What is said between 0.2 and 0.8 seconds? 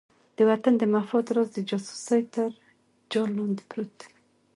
د وطن